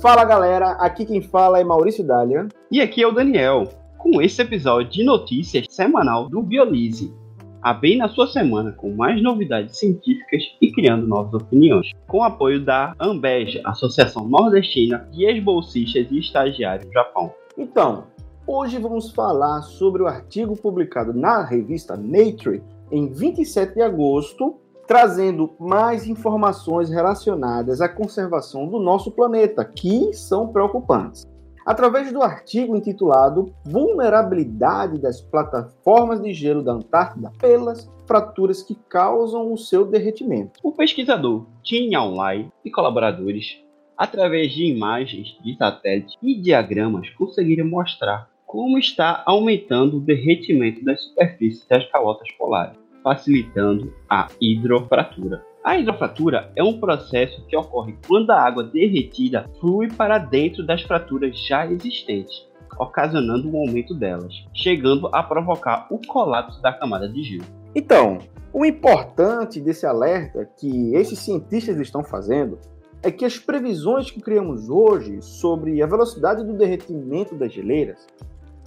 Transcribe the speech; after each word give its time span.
Fala 0.00 0.24
galera, 0.24 0.70
aqui 0.78 1.04
quem 1.04 1.20
fala 1.20 1.60
é 1.60 1.64
Maurício 1.64 2.02
Dália. 2.02 2.48
E 2.72 2.80
aqui 2.80 3.02
é 3.02 3.06
o 3.06 3.12
Daniel, 3.12 3.68
com 3.98 4.22
esse 4.22 4.40
episódio 4.40 4.90
de 4.90 5.04
notícias 5.04 5.66
semanal 5.68 6.26
do 6.26 6.40
Biolise. 6.40 7.14
A 7.60 7.74
bem 7.74 7.98
na 7.98 8.08
sua 8.08 8.26
semana 8.26 8.72
com 8.72 8.94
mais 8.94 9.22
novidades 9.22 9.78
científicas 9.78 10.42
e 10.58 10.72
criando 10.72 11.06
novas 11.06 11.34
opiniões. 11.34 11.90
Com 12.08 12.22
apoio 12.22 12.64
da 12.64 12.94
Ambej, 12.98 13.60
Associação 13.62 14.26
Nordestina 14.26 15.06
de 15.12 15.26
Ex-Bolsistas 15.26 16.06
e 16.10 16.18
Estagiários 16.18 16.86
do 16.86 16.92
Japão. 16.94 17.34
Então, 17.58 18.04
hoje 18.46 18.78
vamos 18.78 19.10
falar 19.10 19.60
sobre 19.60 20.02
o 20.02 20.06
artigo 20.06 20.56
publicado 20.56 21.12
na 21.12 21.44
revista 21.44 21.94
Nature 21.94 22.62
em 22.90 23.12
27 23.12 23.74
de 23.74 23.82
agosto, 23.82 24.56
trazendo 24.90 25.54
mais 25.56 26.08
informações 26.08 26.90
relacionadas 26.90 27.80
à 27.80 27.88
conservação 27.88 28.66
do 28.66 28.80
nosso 28.80 29.12
planeta, 29.12 29.64
que 29.64 30.12
são 30.12 30.48
preocupantes. 30.48 31.24
Através 31.64 32.12
do 32.12 32.20
artigo 32.20 32.74
intitulado 32.74 33.54
Vulnerabilidade 33.64 35.00
das 35.00 35.20
plataformas 35.20 36.20
de 36.20 36.34
gelo 36.34 36.64
da 36.64 36.72
Antártida 36.72 37.30
pelas 37.38 37.88
fraturas 38.04 38.64
que 38.64 38.74
causam 38.88 39.52
o 39.52 39.56
seu 39.56 39.86
derretimento. 39.86 40.58
O 40.60 40.72
pesquisador 40.72 41.46
Tim 41.62 41.94
Lai 41.94 42.50
e 42.64 42.68
colaboradores, 42.68 43.62
através 43.96 44.50
de 44.50 44.64
imagens 44.64 45.38
de 45.40 45.56
satélite 45.56 46.18
e 46.20 46.34
diagramas, 46.34 47.08
conseguiram 47.10 47.68
mostrar 47.68 48.28
como 48.44 48.76
está 48.76 49.22
aumentando 49.24 49.98
o 49.98 50.00
derretimento 50.00 50.84
das 50.84 51.00
superfícies 51.04 51.64
das 51.68 51.88
calotas 51.92 52.28
polares 52.32 52.79
facilitando 53.02 53.92
a 54.08 54.28
hidrofratura. 54.40 55.44
A 55.62 55.76
hidrofratura 55.78 56.50
é 56.56 56.64
um 56.64 56.80
processo 56.80 57.44
que 57.46 57.56
ocorre 57.56 57.96
quando 58.06 58.30
a 58.30 58.40
água 58.40 58.64
derretida 58.64 59.50
flui 59.60 59.88
para 59.88 60.18
dentro 60.18 60.64
das 60.64 60.82
fraturas 60.82 61.38
já 61.38 61.66
existentes, 61.66 62.46
ocasionando 62.78 63.50
o 63.50 63.58
aumento 63.58 63.94
delas, 63.94 64.34
chegando 64.54 65.08
a 65.12 65.22
provocar 65.22 65.86
o 65.90 65.98
colapso 66.06 66.62
da 66.62 66.72
camada 66.72 67.08
de 67.08 67.22
gelo. 67.22 67.44
Então, 67.74 68.18
o 68.52 68.64
importante 68.64 69.60
desse 69.60 69.86
alerta 69.86 70.48
que 70.58 70.94
esses 70.94 71.18
cientistas 71.18 71.78
estão 71.78 72.02
fazendo 72.02 72.58
é 73.02 73.10
que 73.10 73.24
as 73.24 73.38
previsões 73.38 74.10
que 74.10 74.20
criamos 74.20 74.68
hoje 74.68 75.22
sobre 75.22 75.82
a 75.82 75.86
velocidade 75.86 76.44
do 76.44 76.54
derretimento 76.54 77.34
das 77.34 77.52
geleiras 77.52 78.06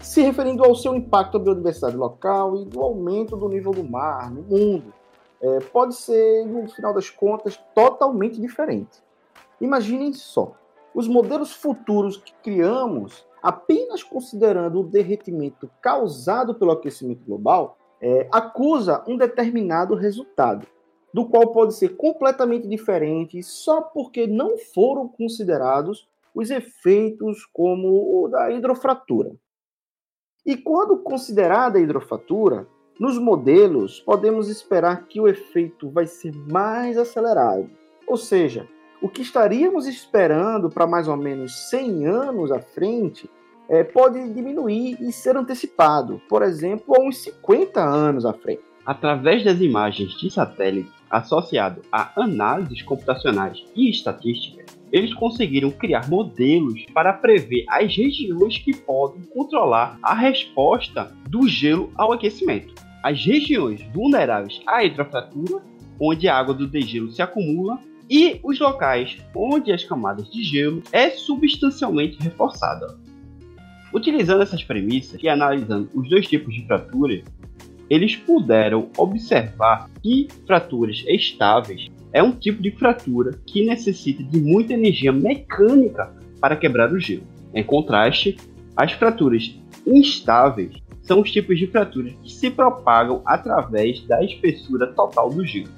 se 0.03 0.21
referindo 0.21 0.63
ao 0.63 0.75
seu 0.75 0.93
impacto 0.93 1.37
à 1.37 1.39
biodiversidade 1.39 1.95
local 1.95 2.57
e 2.57 2.65
do 2.65 2.81
aumento 2.81 3.37
do 3.37 3.47
nível 3.47 3.71
do 3.71 3.83
mar 3.83 4.29
no 4.29 4.41
mundo. 4.43 4.93
É, 5.41 5.59
pode 5.59 5.95
ser, 5.95 6.45
no 6.45 6.67
final 6.69 6.93
das 6.93 7.09
contas, 7.09 7.57
totalmente 7.73 8.39
diferente. 8.39 9.01
Imaginem 9.61 10.13
só, 10.13 10.53
os 10.93 11.07
modelos 11.07 11.53
futuros 11.53 12.17
que 12.17 12.33
criamos, 12.43 13.25
apenas 13.41 14.03
considerando 14.03 14.81
o 14.81 14.83
derretimento 14.83 15.69
causado 15.81 16.53
pelo 16.55 16.71
aquecimento 16.71 17.23
global, 17.25 17.77
é, 18.01 18.27
acusa 18.31 19.03
um 19.07 19.15
determinado 19.15 19.95
resultado, 19.95 20.67
do 21.13 21.25
qual 21.25 21.47
pode 21.47 21.75
ser 21.75 21.95
completamente 21.95 22.67
diferente 22.67 23.41
só 23.41 23.81
porque 23.81 24.27
não 24.27 24.57
foram 24.57 25.07
considerados 25.07 26.07
os 26.35 26.49
efeitos 26.49 27.45
como 27.53 28.23
o 28.23 28.27
da 28.27 28.51
hidrofratura. 28.51 29.33
E 30.45 30.57
quando 30.57 30.97
considerada 30.97 31.77
a 31.77 31.81
hidrofatura, 31.81 32.67
nos 32.99 33.17
modelos 33.17 34.01
podemos 34.01 34.49
esperar 34.49 35.07
que 35.07 35.19
o 35.19 35.27
efeito 35.27 35.89
vai 35.89 36.05
ser 36.05 36.33
mais 36.51 36.97
acelerado. 36.97 37.69
Ou 38.05 38.17
seja, 38.17 38.67
o 39.01 39.07
que 39.07 39.21
estaríamos 39.21 39.87
esperando 39.87 40.69
para 40.69 40.85
mais 40.85 41.07
ou 41.07 41.15
menos 41.15 41.69
100 41.69 42.07
anos 42.07 42.51
à 42.51 42.59
frente 42.59 43.29
é, 43.69 43.85
pode 43.85 44.33
diminuir 44.33 44.97
e 44.99 45.13
ser 45.13 45.37
antecipado, 45.37 46.21
por 46.27 46.41
exemplo, 46.41 46.93
a 46.93 47.01
uns 47.01 47.19
50 47.19 47.81
anos 47.81 48.25
à 48.25 48.33
frente. 48.33 48.63
Através 48.85 49.45
das 49.45 49.61
imagens 49.61 50.11
de 50.19 50.29
satélite 50.29 50.91
associado 51.09 51.81
a 51.89 52.11
análises 52.21 52.81
computacionais 52.81 53.63
e 53.73 53.89
estatísticas, 53.89 54.72
eles 54.93 55.11
conseguiram 55.15 55.71
criar 55.71 56.07
modelos 56.07 56.85
para 56.93 57.11
prever 57.11 57.65
as 57.67 57.93
regiões 57.95 58.59
que 58.59 58.77
podem 58.77 59.23
controlar 59.23 59.97
a 60.03 60.13
resposta 60.13 61.11
do 61.27 61.47
gelo 61.47 61.91
ao 61.95 62.13
aquecimento. 62.13 62.75
As 63.01 63.25
regiões 63.25 63.81
vulneráveis 63.91 64.61
à 64.67 64.85
hidrofratura, 64.85 65.63
onde 65.99 66.27
a 66.27 66.37
água 66.37 66.53
do 66.53 66.67
degelo 66.67 67.11
se 67.11 67.23
acumula, 67.23 67.79
e 68.07 68.39
os 68.43 68.59
locais 68.59 69.17
onde 69.35 69.71
as 69.71 69.83
camadas 69.83 70.29
de 70.29 70.43
gelo 70.43 70.83
é 70.91 71.09
substancialmente 71.09 72.21
reforçada. 72.21 72.95
Utilizando 73.91 74.43
essas 74.43 74.63
premissas 74.63 75.21
e 75.23 75.27
analisando 75.27 75.89
os 75.95 76.07
dois 76.07 76.27
tipos 76.27 76.53
de 76.53 76.65
fratura, 76.67 77.23
eles 77.89 78.15
puderam 78.15 78.89
observar 78.97 79.89
que 80.01 80.27
fraturas 80.45 81.03
estáveis 81.07 81.89
é 82.13 82.21
um 82.21 82.31
tipo 82.31 82.61
de 82.61 82.71
fratura 82.71 83.31
que 83.45 83.65
necessita 83.65 84.23
de 84.23 84.39
muita 84.39 84.73
energia 84.73 85.11
mecânica 85.11 86.13
para 86.39 86.55
quebrar 86.55 86.93
o 86.93 86.99
gelo. 86.99 87.23
Em 87.53 87.63
contraste, 87.63 88.37
as 88.77 88.91
fraturas 88.93 89.59
instáveis 89.85 90.81
são 91.01 91.21
os 91.21 91.31
tipos 91.31 91.57
de 91.57 91.67
fraturas 91.67 92.13
que 92.23 92.31
se 92.31 92.49
propagam 92.49 93.21
através 93.25 94.01
da 94.05 94.23
espessura 94.23 94.87
total 94.93 95.29
do 95.29 95.45
gelo. 95.45 95.69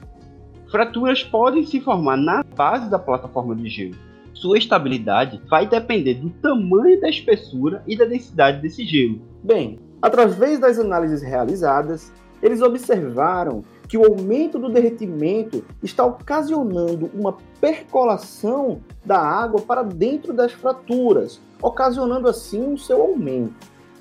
Fraturas 0.70 1.24
podem 1.24 1.66
se 1.66 1.80
formar 1.80 2.18
na 2.18 2.44
base 2.44 2.90
da 2.90 3.00
plataforma 3.00 3.56
de 3.56 3.70
gelo. 3.70 3.96
Sua 4.34 4.58
estabilidade 4.58 5.42
vai 5.50 5.66
depender 5.66 6.16
do 6.16 6.30
tamanho 6.30 7.00
da 7.00 7.10
espessura 7.10 7.82
e 7.88 7.98
da 7.98 8.06
densidade 8.06 8.62
desse 8.62 8.86
gelo. 8.86 9.22
Bem, 9.42 9.80
através 10.02 10.60
das 10.60 10.78
análises 10.78 11.22
realizadas, 11.22 12.12
eles 12.42 12.62
observaram 12.62 13.64
que 13.88 13.98
o 13.98 14.06
aumento 14.06 14.58
do 14.58 14.70
derretimento 14.70 15.64
está 15.82 16.06
ocasionando 16.06 17.10
uma 17.14 17.38
percolação 17.62 18.82
da 19.06 19.20
água 19.20 19.62
para 19.62 19.84
dentro 19.84 20.34
das 20.34 20.52
fraturas, 20.52 21.40
ocasionando 21.62 22.28
assim 22.28 22.74
o 22.74 22.78
seu 22.78 23.02
aumento. 23.02 23.54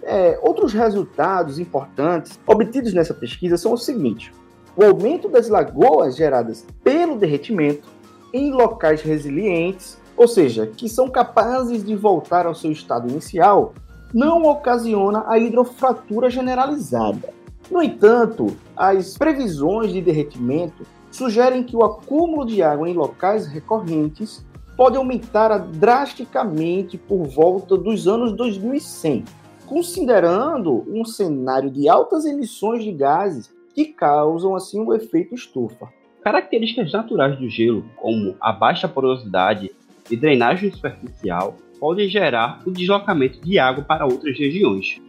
É, 0.02 0.38
outros 0.42 0.72
resultados 0.72 1.58
importantes 1.58 2.38
obtidos 2.46 2.92
nessa 2.92 3.14
pesquisa 3.14 3.56
são 3.56 3.72
os 3.72 3.84
seguintes: 3.84 4.32
o 4.76 4.84
aumento 4.84 5.28
das 5.28 5.48
lagoas 5.48 6.16
geradas 6.16 6.66
pelo 6.82 7.16
derretimento 7.16 7.88
em 8.32 8.52
locais 8.52 9.00
resilientes, 9.00 9.98
ou 10.16 10.28
seja, 10.28 10.66
que 10.66 10.88
são 10.88 11.08
capazes 11.08 11.84
de 11.84 11.94
voltar 11.94 12.46
ao 12.46 12.54
seu 12.54 12.70
estado 12.70 13.08
inicial, 13.08 13.74
não 14.12 14.42
ocasiona 14.44 15.24
a 15.26 15.38
hidrofratura 15.38 16.28
generalizada. 16.30 17.32
No 17.70 17.82
entanto, 17.82 18.56
as 18.76 19.16
previsões 19.16 19.92
de 19.92 20.00
derretimento 20.00 20.84
sugerem 21.10 21.62
que 21.62 21.76
o 21.76 21.84
acúmulo 21.84 22.44
de 22.44 22.62
água 22.62 22.88
em 22.88 22.94
locais 22.94 23.46
recorrentes 23.46 24.44
pode 24.76 24.96
aumentar 24.96 25.56
drasticamente 25.58 26.98
por 26.98 27.24
volta 27.26 27.76
dos 27.76 28.08
anos 28.08 28.32
2100, 28.32 29.24
considerando 29.66 30.84
um 30.88 31.04
cenário 31.04 31.70
de 31.70 31.88
altas 31.88 32.24
emissões 32.24 32.82
de 32.82 32.92
gases 32.92 33.54
que 33.74 33.86
causam 33.86 34.54
assim 34.54 34.80
o 34.80 34.92
efeito 34.92 35.34
estufa. 35.34 35.88
Características 36.22 36.92
naturais 36.92 37.38
do 37.38 37.48
gelo, 37.48 37.84
como 37.96 38.34
a 38.40 38.52
baixa 38.52 38.88
porosidade 38.88 39.70
e 40.10 40.16
drenagem 40.16 40.70
superficial, 40.70 41.56
podem 41.78 42.08
gerar 42.08 42.62
o 42.66 42.70
deslocamento 42.70 43.40
de 43.40 43.58
água 43.58 43.84
para 43.84 44.06
outras 44.06 44.38
regiões, 44.38 45.00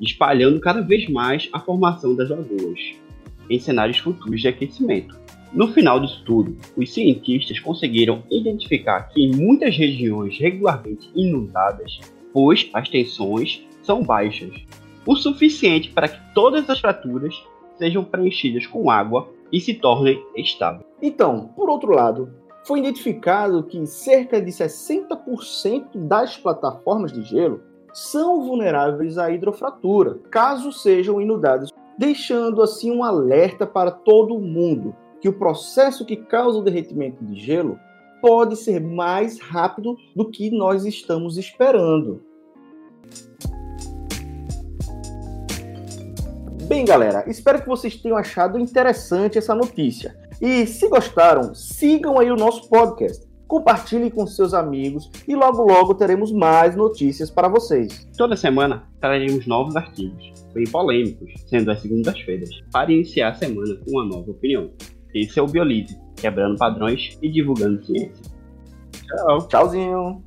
espalhando 0.00 0.60
cada 0.60 0.80
vez 0.80 1.08
mais 1.08 1.48
a 1.52 1.60
formação 1.60 2.14
das 2.14 2.30
lagoas 2.30 2.80
em 3.50 3.58
cenários 3.58 3.98
futuros 3.98 4.40
de 4.40 4.48
aquecimento. 4.48 5.18
No 5.52 5.68
final 5.68 5.98
do 5.98 6.06
estudo, 6.06 6.56
os 6.76 6.92
cientistas 6.92 7.58
conseguiram 7.58 8.22
identificar 8.30 9.08
que 9.08 9.22
em 9.22 9.34
muitas 9.34 9.76
regiões 9.76 10.38
regularmente 10.38 11.10
inundadas, 11.14 12.00
pois 12.32 12.68
as 12.74 12.88
tensões 12.88 13.66
são 13.82 14.02
baixas, 14.02 14.52
o 15.06 15.16
suficiente 15.16 15.90
para 15.90 16.08
que 16.08 16.34
todas 16.34 16.68
as 16.68 16.80
fraturas 16.80 17.34
sejam 17.78 18.04
preenchidas 18.04 18.66
com 18.66 18.90
água 18.90 19.32
e 19.50 19.58
se 19.58 19.72
tornem 19.72 20.22
estáveis. 20.36 20.84
Então, 21.00 21.48
por 21.56 21.70
outro 21.70 21.92
lado, 21.92 22.28
foi 22.64 22.80
identificado 22.80 23.62
que 23.62 23.86
cerca 23.86 24.42
de 24.42 24.50
60% 24.50 25.86
das 25.94 26.36
plataformas 26.36 27.10
de 27.10 27.22
gelo 27.22 27.62
são 27.92 28.42
vulneráveis 28.42 29.18
à 29.18 29.30
hidrofratura, 29.30 30.18
caso 30.30 30.72
sejam 30.72 31.20
inundadas, 31.20 31.70
deixando 31.98 32.62
assim 32.62 32.90
um 32.90 33.02
alerta 33.02 33.66
para 33.66 33.90
todo 33.90 34.38
mundo 34.38 34.94
que 35.20 35.28
o 35.28 35.32
processo 35.32 36.04
que 36.04 36.16
causa 36.16 36.58
o 36.58 36.62
derretimento 36.62 37.24
de 37.24 37.34
gelo 37.40 37.78
pode 38.20 38.56
ser 38.56 38.80
mais 38.80 39.40
rápido 39.40 39.96
do 40.14 40.30
que 40.30 40.50
nós 40.50 40.84
estamos 40.84 41.36
esperando. 41.36 42.22
Bem, 46.68 46.84
galera, 46.84 47.24
espero 47.26 47.62
que 47.62 47.68
vocês 47.68 47.96
tenham 47.96 48.16
achado 48.16 48.58
interessante 48.58 49.38
essa 49.38 49.54
notícia. 49.54 50.14
E 50.40 50.66
se 50.66 50.86
gostaram, 50.88 51.54
sigam 51.54 52.18
aí 52.18 52.30
o 52.30 52.36
nosso 52.36 52.68
podcast. 52.68 53.27
Compartilhe 53.48 54.10
com 54.10 54.26
seus 54.26 54.52
amigos 54.52 55.10
e 55.26 55.34
logo 55.34 55.62
logo 55.62 55.94
teremos 55.94 56.30
mais 56.30 56.76
notícias 56.76 57.30
para 57.30 57.48
vocês. 57.48 58.06
Toda 58.16 58.36
semana 58.36 58.84
traremos 59.00 59.46
novos 59.46 59.74
artigos, 59.74 60.32
bem 60.52 60.64
polêmicos, 60.64 61.32
sendo 61.48 61.70
as 61.70 61.80
segundas-feiras, 61.80 62.50
para 62.70 62.92
iniciar 62.92 63.30
a 63.30 63.34
semana 63.34 63.74
com 63.76 63.92
uma 63.92 64.04
nova 64.04 64.30
opinião. 64.30 64.70
Esse 65.14 65.38
é 65.38 65.42
o 65.42 65.46
Biolise, 65.46 65.98
quebrando 66.14 66.58
padrões 66.58 67.18
e 67.22 67.30
divulgando 67.30 67.84
ciência. 67.84 68.22
Tchau. 68.92 69.48
Tchauzinho. 69.48 70.22